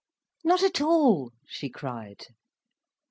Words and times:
"Not 0.43 0.63
at 0.63 0.81
all," 0.81 1.31
she 1.45 1.69
cried. 1.69 2.25